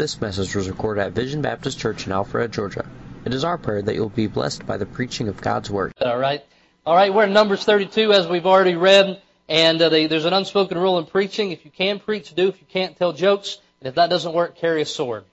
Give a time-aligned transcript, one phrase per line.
[0.00, 2.86] This message was recorded at Vision Baptist Church in Alpharetta, Georgia.
[3.26, 5.92] It is our prayer that you'll be blessed by the preaching of God's Word.
[6.00, 6.42] All right.
[6.86, 9.20] All right, we're in Numbers 32 as we've already read.
[9.46, 11.52] And uh, they, there's an unspoken rule in preaching.
[11.52, 12.48] If you can preach, do.
[12.48, 13.58] If you can't, tell jokes.
[13.82, 15.24] And if that doesn't work, carry a sword.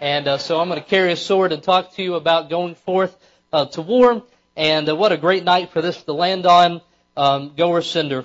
[0.00, 2.74] And uh, so I'm going to carry a sword and talk to you about going
[2.74, 3.16] forth
[3.52, 4.24] uh, to war.
[4.56, 6.80] And uh, what a great night for this to land on.
[7.16, 8.24] Um, Goer Sender.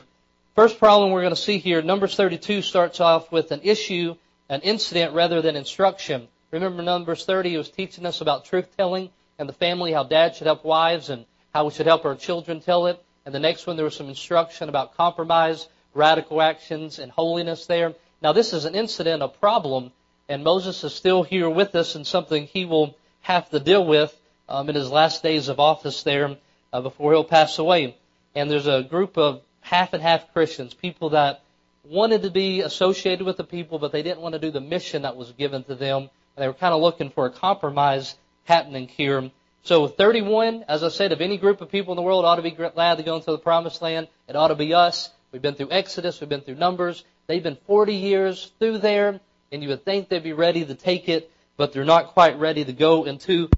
[0.56, 4.16] First problem we're going to see here, Numbers 32 starts off with an issue,
[4.52, 6.28] an incident rather than instruction.
[6.52, 10.36] Remember Numbers 30 he was teaching us about truth telling and the family, how dad
[10.36, 13.02] should help wives and how we should help our children tell it.
[13.26, 17.94] And the next one, there was some instruction about compromise, radical actions, and holiness there.
[18.22, 19.94] Now, this is an incident, a problem,
[20.28, 24.14] and Moses is still here with us and something he will have to deal with
[24.50, 26.36] um, in his last days of office there
[26.74, 27.96] uh, before he'll pass away.
[28.36, 31.42] And there's a group of half and half Christians, people that
[31.84, 35.02] wanted to be associated with the people, but they didn't want to do the mission
[35.04, 36.10] that was given to them.
[36.36, 39.32] And they were kind of looking for a compromise happening here.
[39.64, 42.42] So 31, as I said, of any group of people in the world ought to
[42.42, 44.08] be glad to go into the promised land.
[44.28, 45.10] It ought to be us.
[45.32, 46.20] We've been through Exodus.
[46.20, 47.04] We've been through Numbers.
[47.28, 49.20] They've been 40 years through there,
[49.52, 52.66] and you would think they'd be ready to take it, but they're not quite ready
[52.66, 53.50] to go into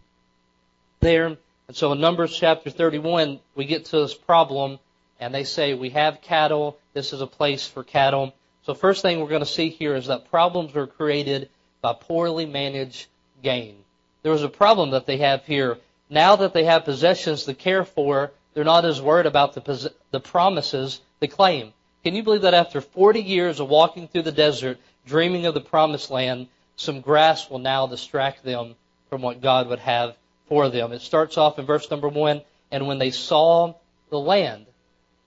[0.99, 1.37] there.
[1.67, 4.79] And so in Numbers chapter 31, we get to this problem,
[5.19, 6.77] and they say, we have cattle.
[6.93, 8.33] This is a place for cattle.
[8.65, 11.49] So first thing we're going to see here is that problems are created
[11.81, 13.07] by poorly managed
[13.41, 13.75] gain.
[14.21, 15.77] There was a problem that they have here
[16.09, 20.19] now that they have possessions to care for, they're not as worried about the, the
[20.19, 21.73] promises they claim.
[22.03, 25.61] Can you believe that after 40 years of walking through the desert, dreaming of the
[25.61, 28.75] promised land, some grass will now distract them
[29.09, 30.15] from what God would have
[30.47, 30.91] for them?
[30.91, 32.41] It starts off in verse number one,
[32.71, 33.73] and when they saw
[34.09, 34.67] the land,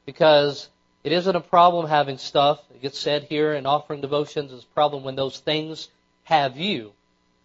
[0.07, 0.69] because
[1.05, 2.61] it isn't a problem having stuff.
[2.75, 5.89] It gets said here in offering devotions, it's a problem when those things
[6.25, 6.93] have you.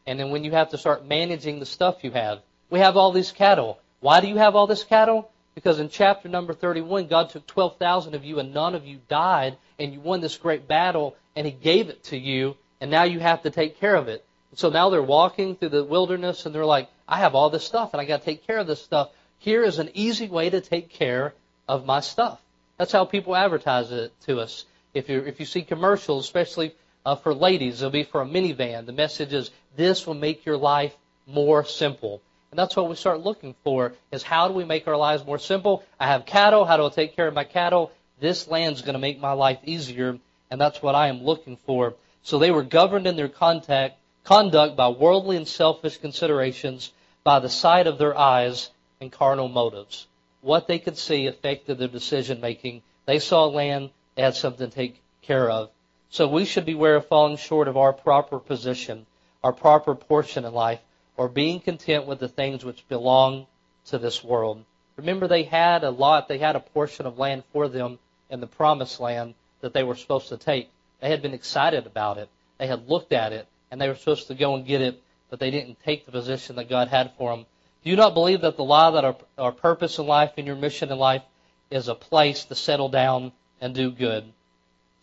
[0.07, 2.39] And then when you have to start managing the stuff you have.
[2.69, 3.79] We have all these cattle.
[3.99, 5.29] Why do you have all this cattle?
[5.53, 9.57] Because in chapter number 31, God took 12,000 of you and none of you died,
[9.77, 13.19] and you won this great battle, and He gave it to you, and now you
[13.19, 14.25] have to take care of it.
[14.55, 17.93] So now they're walking through the wilderness, and they're like, I have all this stuff,
[17.93, 19.09] and I got to take care of this stuff.
[19.39, 21.33] Here is an easy way to take care
[21.67, 22.39] of my stuff.
[22.81, 24.65] That's how people advertise it to us.
[24.95, 26.73] If you if you see commercials, especially
[27.05, 28.87] uh, for ladies, it'll be for a minivan.
[28.87, 30.97] The message is, "This will make your life
[31.27, 34.97] more simple." And that's what we start looking for is how do we make our
[34.97, 35.83] lives more simple?
[35.99, 36.65] I have cattle.
[36.65, 37.91] How do I take care of my cattle?
[38.19, 40.17] This land's going to make my life easier.
[40.49, 41.93] And that's what I am looking for.
[42.23, 46.91] So they were governed in their contact, conduct by worldly and selfish considerations,
[47.23, 50.07] by the sight of their eyes and carnal motives.
[50.41, 52.81] What they could see affected their decision making.
[53.05, 55.69] They saw land, had something to take care of.
[56.09, 59.05] So we should beware of falling short of our proper position,
[59.43, 60.79] our proper portion in life
[61.17, 63.45] or being content with the things which belong
[63.85, 64.63] to this world.
[64.97, 68.47] Remember, they had a lot, they had a portion of land for them in the
[68.47, 70.69] promised land that they were supposed to take.
[70.99, 72.29] They had been excited about it.
[72.57, 75.39] They had looked at it, and they were supposed to go and get it, but
[75.39, 77.45] they didn't take the position that God had for them.
[77.83, 80.55] Do you not believe that the law that our, our purpose in life and your
[80.55, 81.23] mission in life
[81.69, 84.25] is a place to settle down and do good?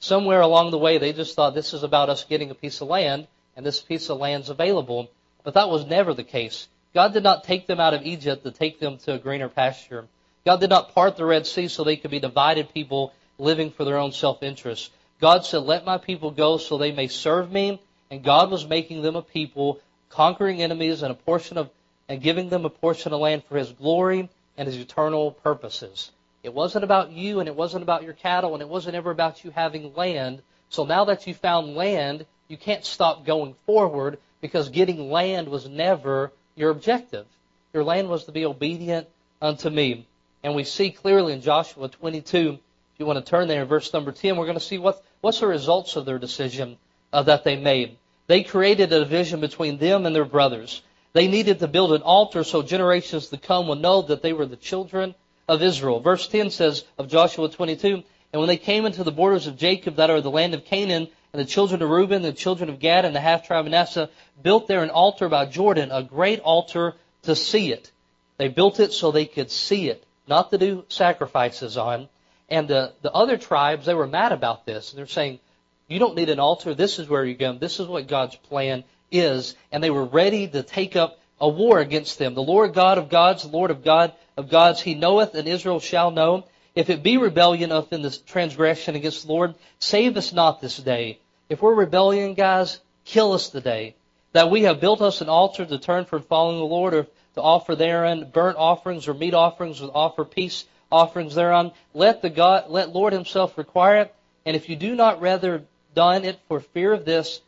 [0.00, 2.88] Somewhere along the way, they just thought this is about us getting a piece of
[2.88, 5.10] land, and this piece of land's available.
[5.42, 6.68] But that was never the case.
[6.94, 10.06] God did not take them out of Egypt to take them to a greener pasture.
[10.46, 13.84] God did not part the Red Sea so they could be divided people living for
[13.84, 14.92] their own self-interest.
[15.20, 17.80] God said, let my people go so they may serve me.
[18.10, 19.80] And God was making them a people,
[20.10, 21.70] conquering enemies and a portion of,
[22.08, 26.10] and giving them a portion of land for His glory and His eternal purposes.
[26.42, 29.44] It wasn't about you and it wasn't about your cattle and it wasn't ever about
[29.44, 30.40] you having land.
[30.70, 35.68] So now that you found land, you can't stop going forward because getting land was
[35.68, 37.26] never your objective.
[37.72, 39.06] Your land was to be obedient
[39.42, 40.06] unto me.
[40.42, 42.58] And we see clearly in Joshua 22, if
[42.98, 45.40] you want to turn there in verse number 10, we're going to see what, what's
[45.40, 46.78] the results of their decision
[47.12, 47.96] uh, that they made.
[48.26, 50.82] They created a division between them and their brothers.
[51.12, 54.46] They needed to build an altar so generations to come would know that they were
[54.46, 55.14] the children
[55.48, 56.00] of Israel.
[56.00, 58.02] Verse 10 says of Joshua 22,
[58.32, 61.08] And when they came into the borders of Jacob that are the land of Canaan,
[61.32, 64.08] and the children of Reuben, the children of Gad, and the half tribe of Manasseh
[64.42, 67.90] built there an altar by Jordan, a great altar to see it.
[68.38, 72.08] They built it so they could see it, not to do sacrifices on.
[72.48, 74.90] And the, the other tribes, they were mad about this.
[74.90, 75.40] And They're saying,
[75.86, 76.74] you don't need an altar.
[76.74, 77.52] This is where you go.
[77.54, 79.54] This is what God's plan is.
[79.72, 82.34] And they were ready to take up a war against them.
[82.34, 85.80] The Lord God of gods, the Lord of God of gods, he knoweth, and Israel
[85.80, 86.44] shall know.
[86.74, 90.76] If it be rebellion of in this transgression against the Lord, save us not this
[90.76, 91.18] day.
[91.48, 93.94] If we're rebellion, guys, kill us today.
[94.32, 97.42] that we have built us an altar to turn from following the Lord, or to
[97.42, 101.72] offer therein burnt offerings or meat offerings, or offer peace offerings thereon.
[101.94, 104.14] Let the God, let Lord Himself require it.
[104.44, 105.62] And if you do not rather
[105.94, 107.40] done it for fear of this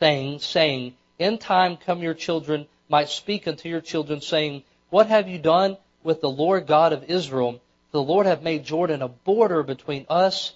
[0.00, 5.28] thing, saying, In time come your children might speak unto your children, saying, What have
[5.28, 7.60] you done with the Lord God of Israel?
[7.92, 10.52] The Lord hath made Jordan a border between us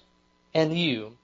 [0.53, 1.17] and you.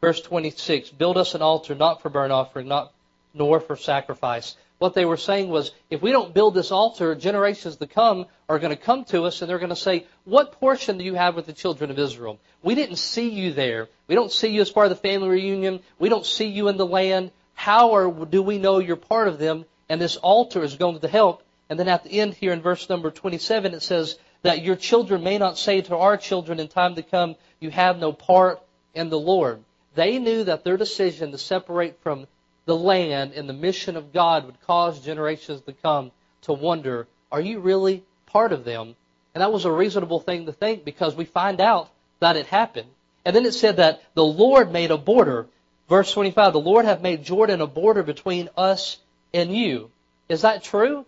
[0.00, 2.92] Verse 26, Build us an altar, not for burnt offering, not
[3.34, 4.54] nor for sacrifice.
[4.78, 8.60] What they were saying was, if we don't build this altar, generations to come are
[8.60, 11.34] going to come to us and they're going to say, what portion do you have
[11.34, 12.38] with the children of Israel?
[12.62, 13.88] We didn't see you there.
[14.06, 15.80] We don't see you as part of the family reunion.
[15.98, 17.32] We don't see you in the land.
[17.54, 19.64] How are, do we know you're part of them?
[19.88, 21.42] And this altar is going to help.
[21.68, 25.22] And then at the end here in verse number 27, it says that your children
[25.22, 28.60] may not say to our children in time to come, you have no part
[28.94, 29.62] in the Lord.
[29.94, 32.26] They knew that their decision to separate from
[32.66, 36.10] the land and the mission of God would cause generations to come
[36.42, 38.96] to wonder, are you really part of them?
[39.34, 41.90] And that was a reasonable thing to think because we find out
[42.20, 42.88] that it happened.
[43.24, 45.46] And then it said that the Lord made a border.
[45.88, 48.98] Verse 25, the Lord hath made Jordan a border between us
[49.34, 49.90] and you.
[50.28, 51.04] Is that true?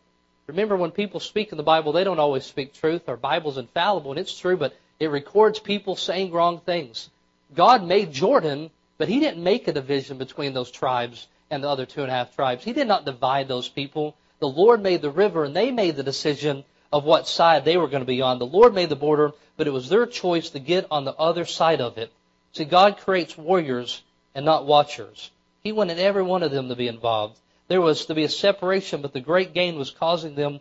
[0.47, 3.09] Remember when people speak in the Bible, they don't always speak truth.
[3.09, 7.09] Our Bible's infallible and it's true, but it records people saying wrong things.
[7.55, 11.87] God made Jordan, but He didn't make a division between those tribes and the other
[11.87, 12.65] two and a half tribes.
[12.65, 14.15] He did not divide those people.
[14.41, 17.89] The Lord made the river, and they made the decision of what side they were
[17.89, 18.39] going to be on.
[18.39, 21.45] The Lord made the border, but it was their choice to get on the other
[21.45, 22.13] side of it.
[22.53, 24.03] See, God creates warriors
[24.37, 25.33] and not watchers.
[25.65, 27.37] He wanted every one of them to be involved.
[27.67, 30.61] There was to be a separation, but the great gain was causing them.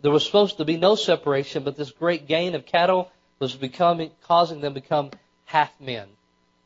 [0.00, 4.12] There was supposed to be no separation, but this great gain of cattle was becoming,
[4.22, 5.10] causing them to become
[5.44, 6.08] half men.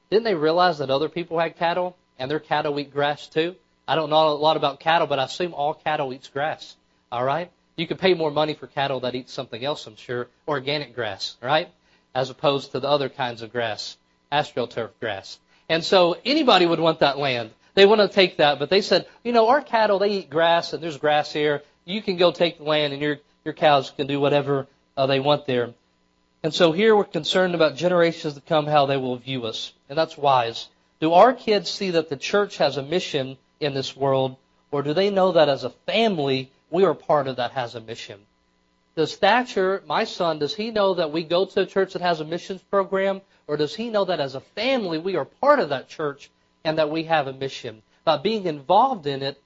[0.09, 1.97] Didn't they realize that other people had cattle?
[2.21, 3.57] and their cattle eat grass too.
[3.89, 6.77] I don't know a lot about cattle, but I assume all cattle eats grass.
[7.11, 7.51] All right?
[7.77, 11.37] You could pay more money for cattle that eat something else, I'm sure, organic grass,
[11.43, 11.71] right?
[12.15, 13.97] As opposed to the other kinds of grass,
[14.31, 15.39] astroturf grass.
[15.71, 17.51] And so anybody would want that land.
[17.75, 20.73] They want to take that, but they said, you know, our cattle, they eat grass,
[20.73, 21.63] and there's grass here.
[21.85, 25.21] You can go take the land, and your, your cows can do whatever uh, they
[25.21, 25.73] want there.
[26.43, 29.73] And so here we're concerned about generations to come, how they will view us.
[29.89, 30.69] And that's wise.
[30.99, 34.39] Do our kids see that the church has a mission in this world,
[34.73, 37.81] or do they know that as a family, we are part of that has a
[37.81, 38.19] mission?
[38.97, 42.21] Does Thatcher, my son, does he know that we go to a church that has
[42.21, 45.69] a missions program, or does he know that as a family, we are part of
[45.69, 46.31] that church
[46.65, 47.83] and that we have a mission?
[48.05, 49.41] By being involved in it,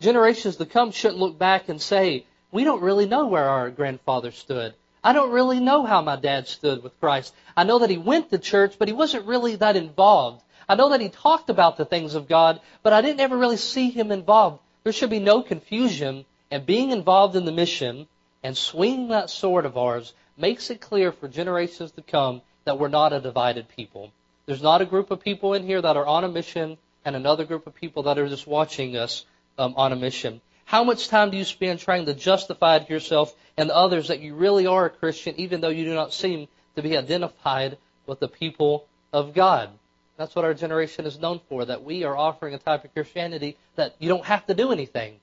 [0.00, 4.30] generations to come shouldn't look back and say, we don't really know where our grandfather
[4.30, 4.74] stood.
[5.04, 7.34] I don't really know how my dad stood with Christ.
[7.56, 10.42] I know that he went to church, but he wasn't really that involved.
[10.68, 13.58] I know that he talked about the things of God, but I didn't ever really
[13.58, 14.60] see him involved.
[14.82, 18.08] There should be no confusion, and being involved in the mission
[18.42, 22.88] and swinging that sword of ours makes it clear for generations to come that we're
[22.88, 24.12] not a divided people.
[24.46, 27.44] There's not a group of people in here that are on a mission and another
[27.44, 29.24] group of people that are just watching us
[29.58, 30.40] um, on a mission.
[30.64, 34.34] How much time do you spend trying to justify to yourself and others that you
[34.34, 36.46] really are a Christian, even though you do not seem
[36.76, 39.70] to be identified with the people of God?
[40.18, 43.56] That's what our generation is known for, that we are offering a type of Christianity
[43.76, 45.14] that you don't have to do anything.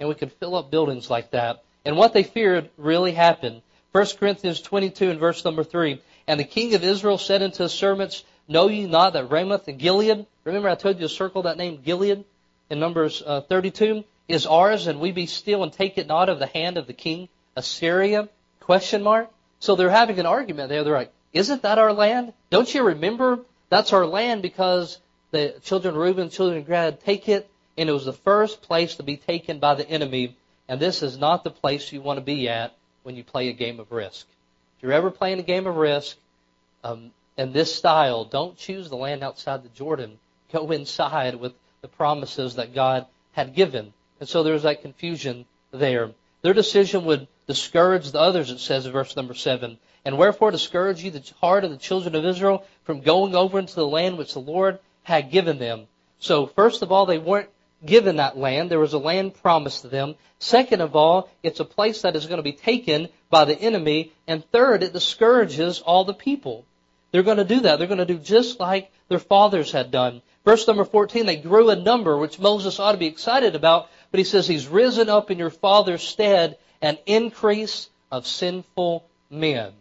[0.00, 1.62] And we can fill up buildings like that.
[1.84, 3.62] And what they feared really happened.
[3.92, 6.00] 1 Corinthians 22 and verse number 3.
[6.26, 9.78] And the king of Israel said unto his servants, Know ye not that Ramoth and
[9.78, 12.24] Gilead, remember I told you to circle that name Gilead
[12.70, 16.38] in Numbers uh, 32, is ours, and we be still and take it not of
[16.38, 18.28] the hand of the king Assyria?
[18.60, 19.30] Question mark.
[19.60, 20.84] So they're having an argument there.
[20.84, 22.32] They're like, Isn't that our land?
[22.50, 24.98] Don't you remember that's our land because
[25.30, 28.96] the children of Reuben, children of Gad take it, and it was the first place
[28.96, 30.36] to be taken by the enemy.
[30.68, 33.52] And this is not the place you want to be at when you play a
[33.52, 34.26] game of risk.
[34.76, 36.16] If you're ever playing a game of risk
[36.82, 40.18] um, in this style, don't choose the land outside the Jordan.
[40.52, 41.52] Go inside with
[41.82, 43.92] the promises that God had given.
[44.20, 46.12] And so there's that confusion there.
[46.42, 49.78] Their decision would discourage the others, it says in verse number 7.
[50.04, 53.74] And wherefore discourage ye the heart of the children of Israel from going over into
[53.74, 55.86] the land which the Lord had given them.
[56.18, 57.48] So first of all, they weren't
[57.84, 58.70] given that land.
[58.70, 60.14] There was a land promised to them.
[60.38, 64.12] Second of all, it's a place that is going to be taken by the enemy.
[64.26, 66.64] And third, it discourages all the people.
[67.10, 67.78] They're going to do that.
[67.78, 70.22] They're going to do just like their fathers had done.
[70.44, 74.18] Verse number 14, they grew in number, which Moses ought to be excited about, but
[74.18, 79.72] he says, He's risen up in your father's stead an increase of sinful men.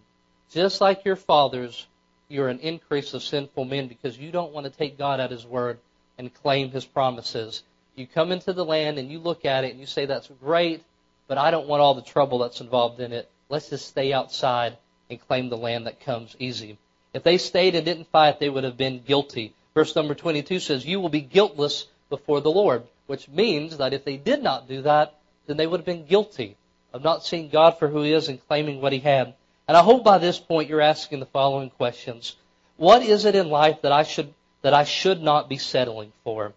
[0.52, 1.86] Just like your fathers,
[2.30, 5.46] you're an increase of sinful men because you don't want to take God at His
[5.46, 5.80] word
[6.18, 7.64] and claim His promises.
[7.96, 10.84] You come into the land and you look at it and you say, that's great,
[11.28, 13.30] but I don't want all the trouble that's involved in it.
[13.50, 14.78] Let's just stay outside
[15.10, 16.80] and claim the land that comes easy.
[17.14, 19.54] If they stayed and didn't fight, they would have been guilty.
[19.76, 24.04] Verse number 22 says, You will be guiltless before the Lord, which means that if
[24.06, 26.58] they did not do that, then they would have been guilty
[26.94, 29.36] of not seeing God for who He is and claiming what He had.
[29.68, 32.36] And I hope by this point you're asking the following questions.
[32.78, 34.34] What is it in life that I should,
[34.64, 36.54] that I should not be settling for?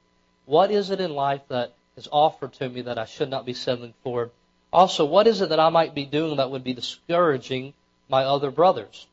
[0.46, 3.52] What is it in life that is offered to me that I should not be
[3.52, 4.30] settling for?
[4.72, 7.74] Also, what is it that I might be doing that would be discouraging
[8.08, 9.06] my other brothers?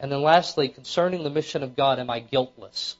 [0.00, 2.96] And then lastly, concerning the mission of God, am I guiltless?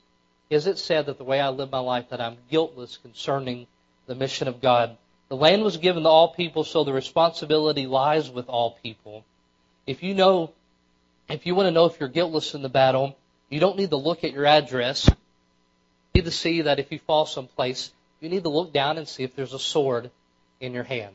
[0.51, 3.67] Is it said that the way I live my life that I'm guiltless concerning
[4.07, 4.97] the mission of God?
[5.29, 9.25] The land was given to all people, so the responsibility lies with all people.
[9.87, 10.53] If you know,
[11.29, 13.17] if you want to know if you're guiltless in the battle,
[13.51, 15.09] you don't need to look at your address.
[16.15, 19.23] Need to see that if you fall someplace, you need to look down and see
[19.23, 20.11] if there's a sword
[20.61, 21.15] in your hand.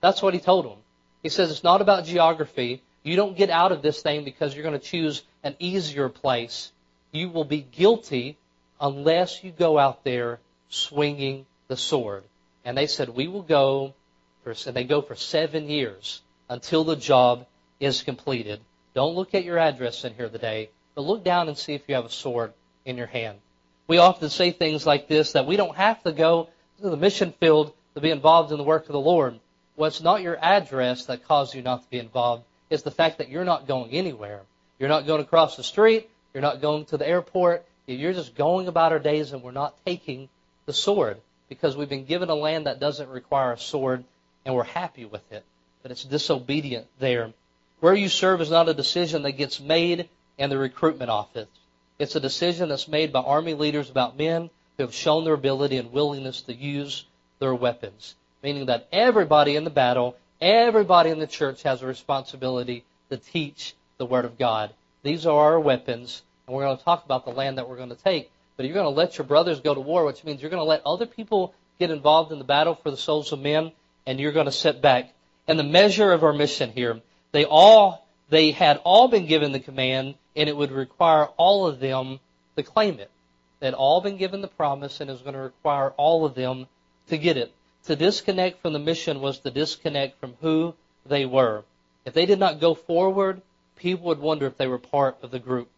[0.00, 0.78] That's what he told them.
[1.22, 2.82] He says it's not about geography.
[3.02, 6.72] You don't get out of this thing because you're going to choose an easier place.
[7.12, 8.36] You will be guilty
[8.80, 12.24] unless you go out there swinging the sword.
[12.64, 13.94] And they said, we will go
[14.42, 17.46] for, and they go for seven years until the job
[17.80, 18.60] is completed.
[18.94, 21.94] Don't look at your address in here today, but look down and see if you
[21.94, 22.52] have a sword
[22.84, 23.38] in your hand.
[23.92, 26.48] We often say things like this, that we don't have to go
[26.80, 29.38] to the mission field to be involved in the work of the Lord.
[29.76, 33.18] Well, it's not your address that caused you not to be involved is the fact
[33.18, 34.40] that you're not going anywhere.
[34.78, 36.08] You're not going across the street.
[36.32, 37.66] You're not going to the airport.
[37.86, 40.30] You're just going about our days and we're not taking
[40.64, 41.18] the sword
[41.50, 44.04] because we've been given a land that doesn't require a sword
[44.46, 45.44] and we're happy with it.
[45.82, 47.34] But it's disobedient there.
[47.80, 50.08] Where you serve is not a decision that gets made
[50.38, 51.48] in the recruitment office.
[51.98, 55.76] It's a decision that's made by army leaders about men who have shown their ability
[55.76, 57.04] and willingness to use
[57.38, 58.14] their weapons.
[58.42, 63.76] Meaning that everybody in the battle Everybody in the church has a responsibility to teach
[63.98, 64.74] the Word of God.
[65.04, 67.90] These are our weapons, and we're going to talk about the land that we're going
[67.90, 68.28] to take.
[68.56, 70.68] But you're going to let your brothers go to war, which means you're going to
[70.68, 73.70] let other people get involved in the battle for the souls of men,
[74.04, 75.12] and you're going to sit back.
[75.46, 79.60] And the measure of our mission here, they all, they had all been given the
[79.60, 82.20] command, and it would require all of them
[82.56, 83.10] to claim it.
[83.60, 86.66] They'd all been given the promise, and it was going to require all of them
[87.08, 87.52] to get it.
[87.84, 90.74] To disconnect from the mission was to disconnect from who
[91.06, 91.64] they were.
[92.04, 93.42] If they did not go forward,
[93.76, 95.68] people would wonder if they were part of the group.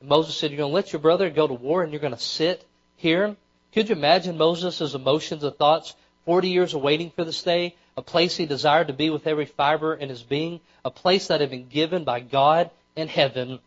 [0.00, 2.14] And Moses said, You're going to let your brother go to war and you're going
[2.14, 2.64] to sit
[2.96, 3.36] here?
[3.72, 5.94] Could you imagine Moses' emotions and thoughts
[6.26, 7.74] 40 years of waiting for this day?
[7.96, 11.40] A place he desired to be with every fiber in his being, a place that
[11.40, 13.60] had been given by God in heaven.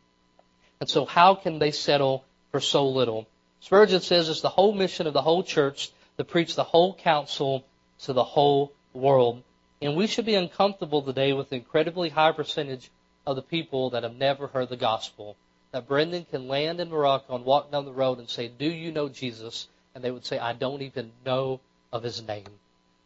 [0.79, 3.27] And so, how can they settle for so little?
[3.61, 7.65] Spurgeon says it's the whole mission of the whole church to preach the whole counsel
[7.99, 9.41] to the whole world.
[9.81, 12.89] And we should be uncomfortable today with the incredibly high percentage
[13.25, 15.35] of the people that have never heard the gospel.
[15.71, 18.91] That Brendan can land in Morocco and walk down the road and say, Do you
[18.91, 19.67] know Jesus?
[19.93, 21.59] And they would say, I don't even know
[21.91, 22.45] of his name.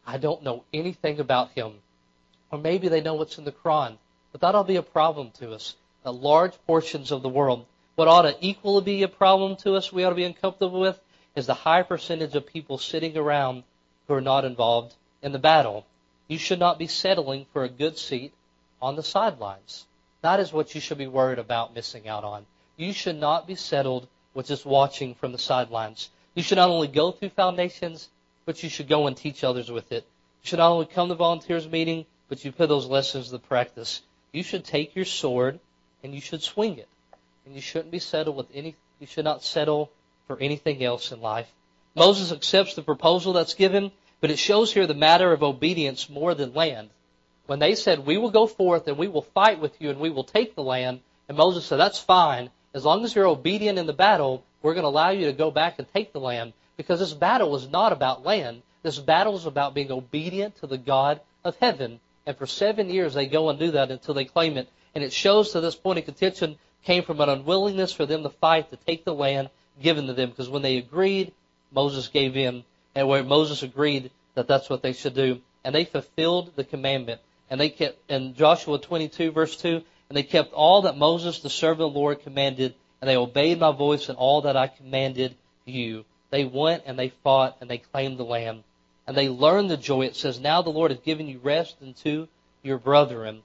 [0.05, 1.73] I don't know anything about him.
[2.51, 3.97] Or maybe they know what's in the Quran.
[4.31, 5.75] But that'll be a problem to us.
[6.05, 7.65] Large portions of the world,
[7.95, 10.99] what ought to equally be a problem to us, we ought to be uncomfortable with,
[11.35, 13.63] is the high percentage of people sitting around
[14.07, 15.85] who are not involved in the battle.
[16.27, 18.33] You should not be settling for a good seat
[18.81, 19.85] on the sidelines.
[20.21, 22.45] That is what you should be worried about missing out on.
[22.77, 26.09] You should not be settled with just watching from the sidelines.
[26.33, 28.09] You should not only go through foundations,
[28.45, 30.05] but you should go and teach others with it.
[30.43, 34.01] You should not only come to volunteers meeting, but you put those lessons to practice.
[34.31, 35.59] You should take your sword
[36.03, 36.87] and you should swing it.
[37.45, 39.91] And you shouldn't be settled with any you should not settle
[40.27, 41.49] for anything else in life.
[41.95, 46.35] Moses accepts the proposal that's given, but it shows here the matter of obedience more
[46.35, 46.89] than land.
[47.45, 50.09] When they said, We will go forth and we will fight with you and we
[50.09, 52.49] will take the land, and Moses said, That's fine.
[52.73, 55.49] As long as you're obedient in the battle, we're going to allow you to go
[55.49, 56.53] back and take the land.
[56.77, 58.61] Because this battle is not about land.
[58.83, 61.99] This battle is about being obedient to the God of heaven.
[62.25, 64.69] And for seven years they go and do that until they claim it.
[64.95, 68.29] And it shows to this point of contention came from an unwillingness for them to
[68.29, 69.49] fight to take the land
[69.81, 70.29] given to them.
[70.29, 71.31] Because when they agreed,
[71.71, 72.63] Moses gave in,
[72.95, 77.21] and where Moses agreed that that's what they should do, and they fulfilled the commandment.
[77.49, 81.49] And they kept in Joshua 22 verse 2, and they kept all that Moses the
[81.49, 85.35] servant of the Lord commanded, and they obeyed my voice and all that I commanded
[85.65, 86.05] you.
[86.31, 88.63] They went and they fought and they claimed the land.
[89.07, 90.05] And they learned the joy.
[90.05, 92.27] It says, Now the Lord has given you rest unto
[92.61, 93.41] your brethren.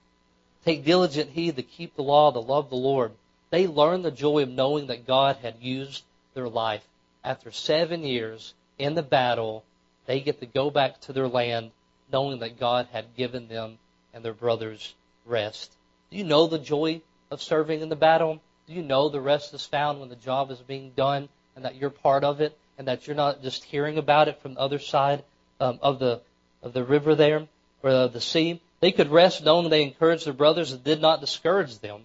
[0.64, 3.12] Take diligent heed to keep the law, to love the Lord.
[3.50, 6.02] They learned the joy of knowing that God had used
[6.34, 6.84] their life
[7.24, 9.64] after seven years in the battle,
[10.06, 11.70] they get to go back to their land
[12.12, 13.78] knowing that God had given them
[14.12, 14.94] and their brothers
[15.24, 15.72] rest.
[16.10, 18.40] Do you know the joy of serving in the battle?
[18.66, 21.76] Do you know the rest is found when the job is being done and that
[21.76, 24.78] you're part of it and that you're not just hearing about it from the other
[24.78, 25.24] side
[25.60, 26.20] um, of the
[26.62, 27.46] of the river there
[27.82, 28.60] or of the sea?
[28.84, 32.04] They could rest knowing they encouraged their brothers and did not discourage them.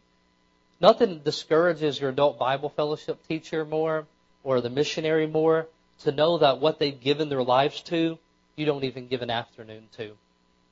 [0.79, 4.07] Nothing discourages your adult Bible fellowship teacher more
[4.45, 5.67] or the missionary more
[6.03, 8.17] to know that what they've given their lives to,
[8.55, 10.15] you don't even give an afternoon to.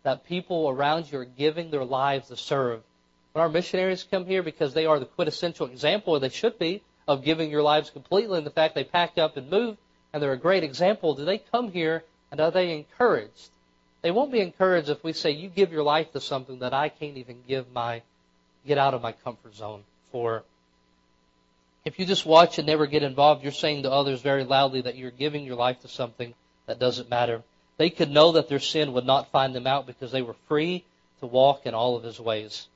[0.03, 2.83] That people around you are giving their lives to serve.
[3.33, 6.83] When our missionaries come here, because they are the quintessential example, or they should be,
[7.05, 9.75] of giving your lives completely, and the fact they pack up and move,
[10.13, 13.49] and they're a great example, do they come here and are they encouraged?
[14.07, 16.87] They won't be encouraged if we say, you give your life to something that I
[16.87, 18.03] can't even give my,
[18.65, 19.83] get out of my comfort zone
[20.13, 20.45] for.
[21.83, 24.95] If you just watch and never get involved, you're saying to others very loudly that
[24.95, 26.33] you're giving your life to something
[26.67, 27.43] that doesn't matter.
[27.75, 30.85] They could know that their sin would not find them out because they were free
[31.19, 32.69] to walk in all of his ways.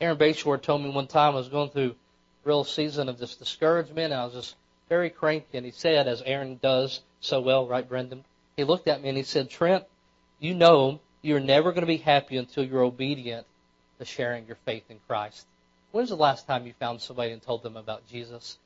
[0.00, 3.36] Aaron Bayshore told me one time I was going through a real season of this
[3.36, 4.56] discouragement and I was just
[4.88, 8.24] very cranky and he said, as Aaron does so well, right Brendan?
[8.56, 9.84] He looked at me and he said, Trent,
[10.42, 13.46] you know you're never going to be happy until you're obedient
[14.00, 15.46] to sharing your faith in Christ.
[15.92, 18.58] When's the last time you found somebody and told them about Jesus?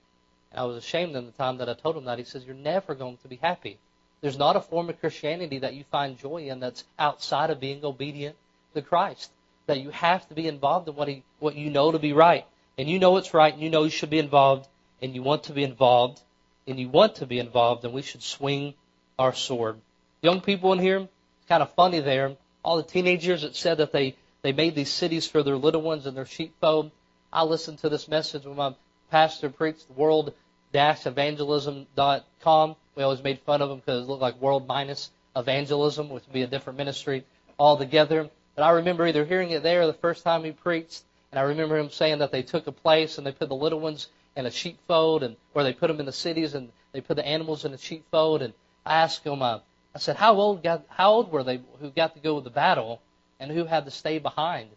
[0.51, 2.17] And I was ashamed in the time that I told him that.
[2.17, 3.77] He says, You're never going to be happy.
[4.23, 7.85] There's not a form of Christianity that you find joy in that's outside of being
[7.85, 8.37] obedient
[8.75, 9.31] to Christ.
[9.67, 12.47] That you have to be involved in what, he, what you know to be right.
[12.79, 14.67] And you know it's right, and you know you should be involved,
[15.03, 16.23] and you want to be involved,
[16.67, 18.73] and you want to be involved, and we should swing
[19.19, 19.77] our sword.
[20.23, 21.09] Young people in here,
[21.49, 22.37] kind of funny there.
[22.63, 26.07] All the teenagers that said that they, they made these cities for their little ones
[26.07, 26.91] and their sheepfold.
[27.33, 28.75] I listened to this message when my
[29.11, 32.77] pastor preached world-evangelism.com.
[32.97, 36.33] We always made fun of him because it looked like world minus evangelism, which would
[36.33, 37.25] be a different ministry
[37.59, 38.31] altogether.
[38.55, 41.77] But I remember either hearing it there the first time he preached, and I remember
[41.77, 44.51] him saying that they took a place and they put the little ones in a
[44.51, 47.75] sheepfold, and or they put them in the cities and they put the animals in
[47.75, 48.43] a sheepfold.
[48.43, 48.55] And
[48.85, 49.59] I asked him, uh,
[49.97, 52.51] I said, how old got, how old were they who got to go with the
[52.51, 53.01] battle,
[53.41, 54.69] and who had to stay behind?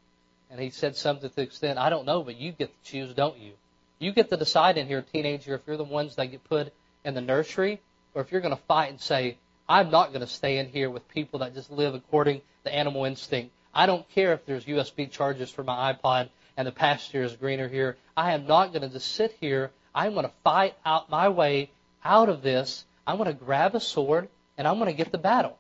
[0.49, 3.13] And he said something to the extent, I don't know, but you get to choose,
[3.13, 3.51] don't you?
[3.99, 6.71] You get to decide in here, teenager, if you're the ones that get put
[7.03, 7.81] in the nursery,
[8.13, 9.35] or if you're going to fight and say,
[9.67, 13.03] I'm not going to stay in here with people that just live according to animal
[13.03, 13.51] instinct.
[13.73, 17.67] I don't care if there's USB charges for my iPod and the pasture is greener
[17.67, 17.97] here.
[18.15, 19.71] I am not going to just sit here.
[19.93, 21.71] I'm going to fight out my way
[22.05, 22.85] out of this.
[23.05, 24.29] I'm going to grab a sword
[24.59, 25.57] and I'm going to get the battle.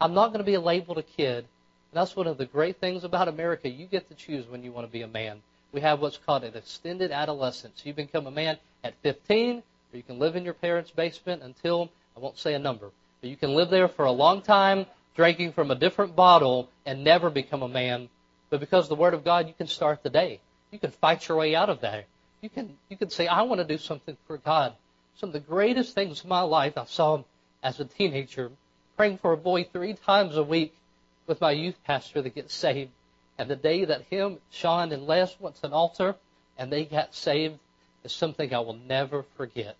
[0.00, 1.46] I'm not going to be labeled a kid.
[1.92, 3.68] That's one of the great things about America.
[3.68, 5.40] You get to choose when you want to be a man.
[5.72, 7.82] We have what's called an extended adolescence.
[7.86, 11.90] You become a man at 15, or you can live in your parents' basement until,
[12.16, 15.52] I won't say a number, but you can live there for a long time, drinking
[15.52, 18.08] from a different bottle, and never become a man.
[18.50, 20.40] But because the Word of God, you can start the day.
[20.72, 22.06] You can fight your way out of that.
[22.40, 24.72] You can, you can say, I want to do something for God.
[25.18, 27.22] Some of the greatest things in my life I saw
[27.62, 28.50] as a teenager,
[28.96, 30.74] praying for a boy three times a week
[31.26, 32.90] with my youth pastor that gets saved.
[33.38, 36.14] And the day that him, Sean, and Les went to an altar
[36.58, 37.58] and they got saved
[38.04, 39.76] is something I will never forget.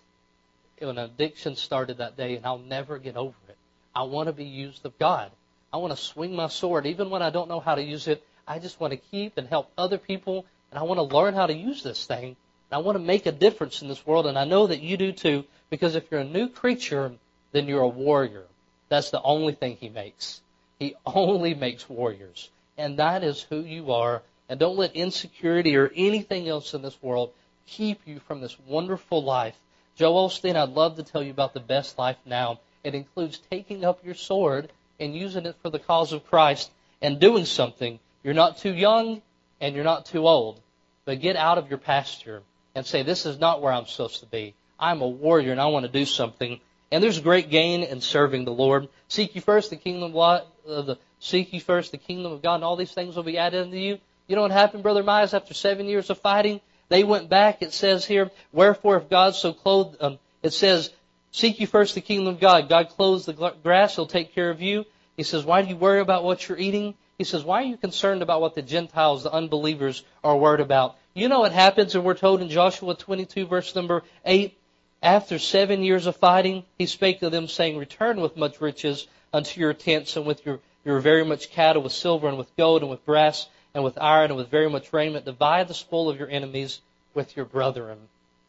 [0.81, 3.57] An addiction started that day and I'll never get over it.
[3.95, 5.31] I want to be used of God.
[5.73, 6.87] I want to swing my sword.
[6.87, 9.47] Even when I don't know how to use it, I just want to keep and
[9.47, 12.37] help other people and I want to learn how to use this thing.
[12.73, 15.13] I want to make a difference in this world and I know that you do
[15.13, 17.13] too because if you're a new creature,
[17.53, 18.45] then you're a warrior.
[18.89, 20.41] That's the only thing he makes.
[20.79, 22.51] He only makes warriors.
[22.77, 24.23] And that is who you are.
[24.49, 27.33] And don't let insecurity or anything else in this world
[27.67, 29.55] keep you from this wonderful life.
[29.97, 32.59] Joel Osteen, I'd love to tell you about the best life now.
[32.83, 36.71] It includes taking up your sword and using it for the cause of Christ
[37.03, 38.01] and doing something.
[38.23, 39.23] You're not too young
[39.61, 40.61] and you're not too old.
[41.05, 42.43] But get out of your pasture
[42.75, 44.55] and say, this is not where I'm supposed to be.
[44.79, 46.61] I'm a warrior and I want to do something.
[46.93, 48.89] And there's great gain in serving the Lord.
[49.09, 52.65] Seek ye first the kingdom of the seek ye first the kingdom of God, and
[52.65, 53.99] all these things will be added unto you.
[54.27, 56.61] You know what happened, Brother Miles, after seven years of fighting?
[56.89, 57.63] They went back.
[57.63, 60.91] It says here, wherefore if God so clothed, um, it says,
[61.31, 62.69] seek ye first the kingdom of God.
[62.69, 64.85] God clothes the grass; He'll take care of you.
[65.17, 66.95] He says, why do you worry about what you're eating?
[67.19, 70.97] He says, why are you concerned about what the Gentiles, the unbelievers, are worried about?
[71.13, 74.57] You know what happens, and we're told in Joshua 22, verse number 8,
[75.03, 79.59] after seven years of fighting, he spake to them, saying, Return with much riches unto
[79.59, 82.91] your tents, and with your, your very much cattle, with silver, and with gold, and
[82.91, 85.25] with brass, and with iron, and with very much raiment.
[85.25, 86.81] Divide the spoil of your enemies
[87.15, 87.99] with your brethren.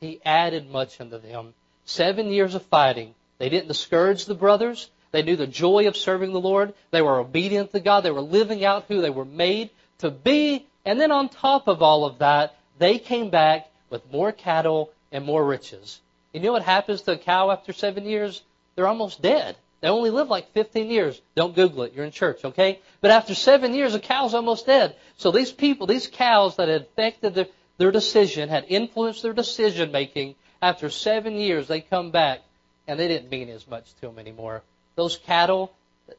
[0.02, 1.54] He added much unto them.
[1.86, 3.16] Seven years of fighting.
[3.38, 4.90] They didn't discourage the brothers.
[5.12, 6.74] They knew the joy of serving the Lord.
[6.92, 8.02] They were obedient to God.
[8.02, 10.66] They were living out who they were made to be.
[10.86, 15.26] And then on top of all of that, they came back with more cattle and
[15.26, 16.02] more riches.
[16.34, 18.42] You know what happens to a cow after seven years?
[18.76, 19.58] They're almost dead.
[19.82, 21.20] They only live like 15 years.
[21.36, 21.94] Don't Google it.
[21.94, 22.80] You're in church, okay?
[23.02, 24.96] But after seven years, a cow's almost dead.
[25.18, 29.92] So these people, these cows that had affected their, their decision, had influenced their decision
[29.92, 32.42] making, after seven years, they come back
[32.88, 34.62] and they didn't mean as much to them anymore.
[34.96, 35.74] Those cattle,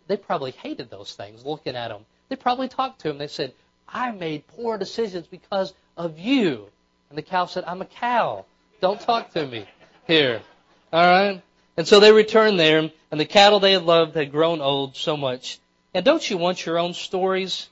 [0.09, 2.05] they probably hated those things looking at them.
[2.29, 3.19] They probably talked to them.
[3.19, 3.53] They said,
[3.89, 6.67] I made poor decisions because of you.
[7.09, 8.45] And the cow said, I'm a cow.
[8.81, 9.67] Don't talk to me
[10.07, 10.43] here.
[10.93, 11.43] All right?
[11.77, 15.17] And so they returned there, and the cattle they had loved had grown old so
[15.17, 15.59] much.
[15.95, 17.69] And don't you want your own stories?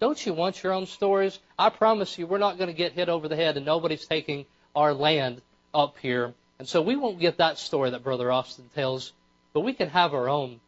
[0.00, 1.38] Don't you want your own stories?
[1.58, 4.46] I promise you, we're not going to get hit over the head, and nobody's taking
[4.74, 5.42] our land
[5.74, 6.34] up here.
[6.58, 9.12] And so we won't get that story that Brother Austin tells,
[9.52, 10.60] but we can have our own.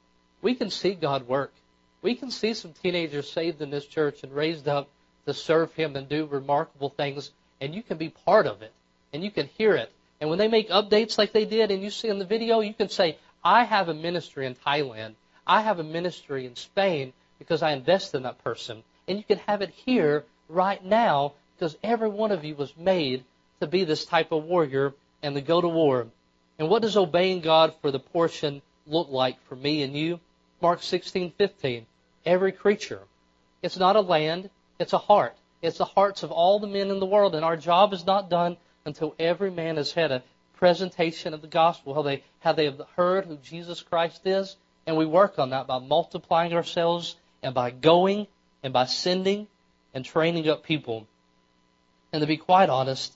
[0.42, 1.52] We can see God work.
[2.02, 4.88] We can see some teenagers saved in this church and raised up
[5.26, 8.72] to serve Him and do remarkable things, and you can be part of it,
[9.12, 9.90] and you can hear it,
[10.24, 12.72] and when they make updates like they did and you see in the video, you
[12.72, 15.16] can say, I have a ministry in Thailand.
[15.46, 18.82] I have a ministry in Spain because I invest in that person.
[19.06, 23.22] And you can have it here right now because every one of you was made
[23.60, 26.06] to be this type of warrior and to go to war.
[26.58, 30.20] And what does obeying God for the portion look like for me and you?
[30.62, 31.84] Mark 16:15.
[32.24, 33.02] Every creature.
[33.60, 35.36] It's not a land, it's a heart.
[35.60, 38.30] It's the hearts of all the men in the world and our job is not
[38.30, 40.22] done until every man has had a
[40.56, 44.56] presentation of the gospel, how they, how they have heard who Jesus Christ is.
[44.86, 48.26] And we work on that by multiplying ourselves and by going
[48.62, 49.46] and by sending
[49.92, 51.06] and training up people.
[52.12, 53.12] And to be quite honest,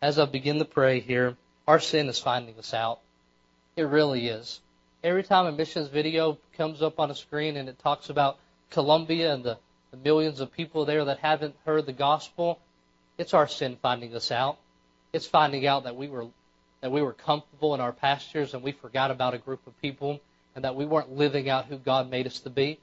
[0.00, 3.00] as I begin to pray here, our sin is finding us out.
[3.76, 4.60] It really is.
[5.04, 8.38] Every time a missions video comes up on a screen and it talks about
[8.70, 9.58] Colombia and the,
[9.90, 12.58] the millions of people there that haven't heard the gospel,
[13.18, 14.58] it's our sin finding us out.
[15.12, 16.26] It's finding out that we were
[16.80, 20.20] that we were comfortable in our pastures and we forgot about a group of people
[20.54, 22.78] and that we weren't living out who God made us to be.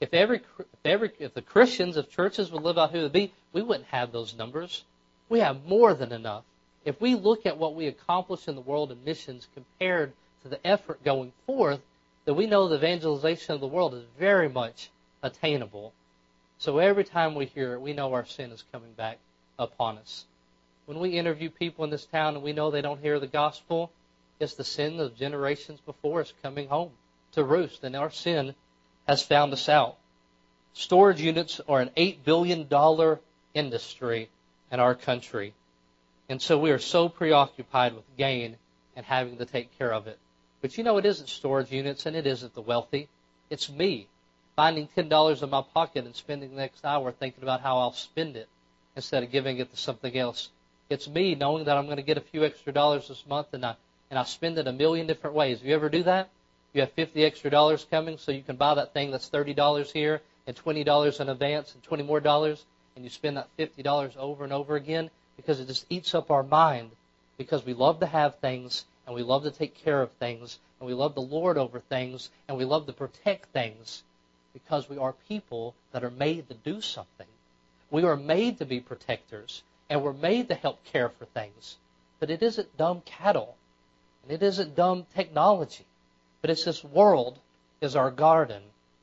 [0.00, 3.34] If every if every if the Christians of churches would live out who they be,
[3.52, 4.84] we wouldn't have those numbers.
[5.28, 6.44] We have more than enough.
[6.84, 10.66] If we look at what we accomplish in the world of missions compared to the
[10.66, 11.80] effort going forth,
[12.24, 14.90] then we know the evangelization of the world is very much
[15.22, 15.92] attainable.
[16.58, 19.18] So every time we hear it, we know our sin is coming back
[19.58, 20.24] upon us.
[20.86, 23.92] When we interview people in this town and we know they don't hear the gospel,
[24.40, 26.90] it's the sin of generations before us coming home
[27.32, 28.54] to roost, and our sin
[29.06, 29.96] has found us out.
[30.74, 32.68] Storage units are an $8 billion
[33.54, 34.28] industry
[34.72, 35.54] in our country.
[36.28, 38.56] And so we are so preoccupied with gain
[38.96, 40.18] and having to take care of it.
[40.60, 43.08] But you know, it isn't storage units and it isn't the wealthy.
[43.50, 44.08] It's me
[44.56, 48.36] finding $10 in my pocket and spending the next hour thinking about how I'll spend
[48.36, 48.48] it
[48.96, 50.50] instead of giving it to something else
[50.92, 53.64] it's me knowing that I'm going to get a few extra dollars this month and
[53.64, 53.76] I
[54.10, 55.62] and I spend it a million different ways.
[55.62, 56.28] You ever do that?
[56.74, 60.20] You have 50 extra dollars coming so you can buy that thing that's $30 here
[60.46, 64.52] and $20 in advance and 20 more dollars and you spend that $50 over and
[64.52, 66.90] over again because it just eats up our mind
[67.38, 70.86] because we love to have things and we love to take care of things and
[70.86, 74.02] we love the Lord over things and we love to protect things
[74.52, 77.26] because we are people that are made to do something.
[77.90, 81.76] We are made to be protectors and we're made to help care for things.
[82.18, 83.56] But it isn't dumb cattle,
[84.22, 85.84] and it isn't dumb technology,
[86.40, 87.38] but it's this world
[87.82, 88.62] is our garden.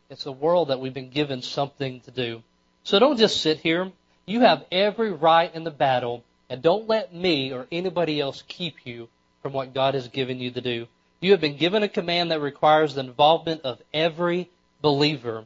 [0.10, 2.41] It's a world that we've been given something to do.
[2.84, 3.91] So don't just sit here.
[4.25, 8.84] You have every right in the battle, and don't let me or anybody else keep
[8.84, 9.10] you
[9.43, 10.88] from what God has given you to do.
[11.19, 14.49] You have been given a command that requires the involvement of every
[14.82, 15.45] believer.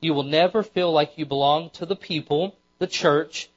[0.00, 3.48] You will never feel like you belong to the people, the church,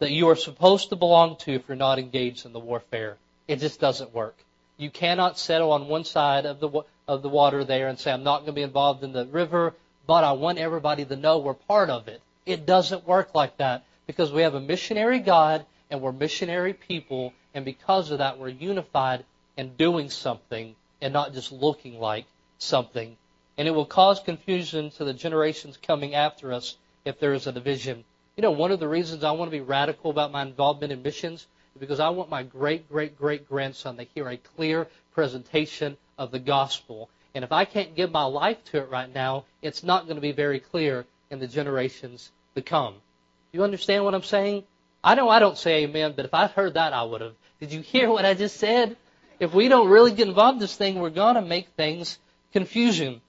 [0.00, 3.18] that you are supposed to belong to if you're not engaged in the warfare.
[3.46, 4.34] It just doesn't work.
[4.78, 8.24] You cannot settle on one side of the of the water there and say I'm
[8.24, 9.74] not going to be involved in the river,
[10.06, 12.22] but I want everybody to know we're part of it.
[12.46, 17.34] It doesn't work like that because we have a missionary God and we're missionary people
[17.52, 19.24] and because of that we're unified
[19.58, 22.24] and doing something and not just looking like
[22.58, 23.16] something.
[23.58, 27.52] And it will cause confusion to the generations coming after us if there is a
[27.52, 28.04] division
[28.40, 31.02] you know, one of the reasons I want to be radical about my involvement in
[31.02, 35.98] missions is because I want my great, great, great grandson to hear a clear presentation
[36.16, 37.10] of the gospel.
[37.34, 40.22] And if I can't give my life to it right now, it's not going to
[40.22, 42.94] be very clear in the generations to come.
[42.94, 44.64] Do you understand what I'm saying?
[45.04, 47.34] I know I don't say amen, but if I heard that, I would have.
[47.60, 48.96] Did you hear what I just said?
[49.38, 52.18] If we don't really get involved in this thing, we're going to make things
[52.54, 53.20] confusion.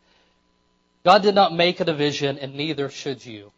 [1.04, 3.52] God did not make a division, and neither should you.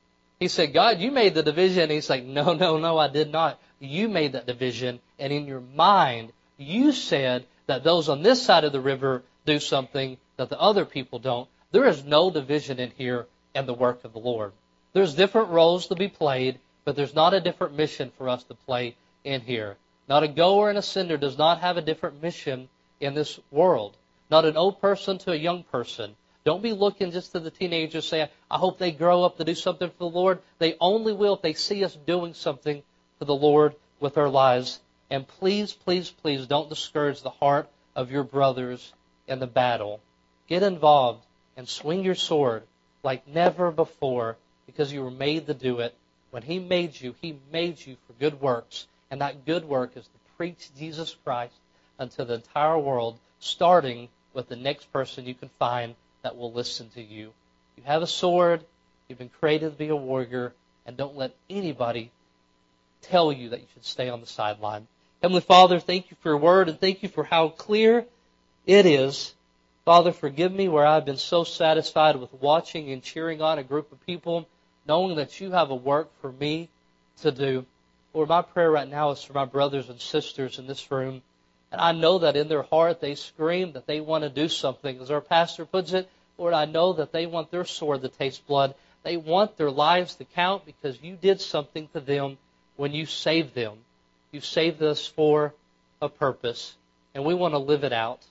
[0.43, 1.89] He said, God, you made the division.
[1.89, 3.61] He's like, no, no, no, I did not.
[3.79, 8.65] You made that division, and in your mind, you said that those on this side
[8.65, 11.47] of the river do something that the other people don't.
[11.71, 13.25] There is no division in here
[13.55, 14.51] in the work of the Lord.
[14.91, 18.53] There's different roles to be played, but there's not a different mission for us to
[18.53, 19.77] play in here.
[20.09, 22.67] Not a goer and a sender does not have a different mission
[22.99, 23.95] in this world.
[24.29, 26.17] Not an old person to a young person.
[26.45, 29.55] Don't be looking just to the teenagers saying, I hope they grow up to do
[29.55, 30.39] something for the Lord.
[30.59, 32.83] They only will if they see us doing something
[33.17, 34.81] for the Lord with our lives.
[35.09, 38.91] And please, please, please don't discourage the heart of your brothers
[39.25, 40.01] in the battle.
[40.47, 41.25] Get involved
[41.55, 42.63] and swing your sword
[43.03, 45.95] like never before because you were made to do it.
[46.31, 48.87] When He made you, He made you for good works.
[49.09, 51.53] And that good work is to preach Jesus Christ
[51.97, 56.89] unto the entire world, starting with the next person you can find that will listen
[56.95, 57.31] to you.
[57.77, 58.63] You have a sword.
[59.07, 60.53] You've been created to be a warrior.
[60.85, 62.11] And don't let anybody
[63.01, 64.87] tell you that you should stay on the sideline.
[65.21, 68.05] Heavenly Father, thank you for your word and thank you for how clear
[68.65, 69.33] it is.
[69.85, 73.91] Father, forgive me where I've been so satisfied with watching and cheering on a group
[73.91, 74.47] of people,
[74.87, 76.69] knowing that you have a work for me
[77.21, 77.65] to do.
[78.13, 81.21] Lord, my prayer right now is for my brothers and sisters in this room.
[81.73, 85.01] And I know that in their heart they scream that they want to do something.
[85.01, 86.07] As our pastor puts it,
[86.37, 88.75] Lord, I know that they want their sword to taste blood.
[89.01, 92.37] They want their lives to count because you did something to them
[92.75, 93.79] when you saved them.
[94.31, 95.55] You saved us for
[95.99, 96.75] a purpose.
[97.15, 98.21] And we want to live it out